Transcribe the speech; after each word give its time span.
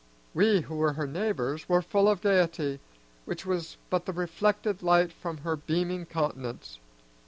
We 0.33 0.61
who 0.61 0.77
were 0.77 0.93
her 0.93 1.05
neighbors 1.05 1.69
were 1.69 1.83
full 1.83 2.07
of 2.09 2.21
gayety, 2.21 2.79
which 3.25 3.45
was 3.45 3.77
but 3.91 4.07
the 4.07 4.13
reflected 4.13 4.81
light 4.81 5.13
from 5.13 5.37
her 5.37 5.55
beaming 5.55 6.07
countenance. 6.07 6.79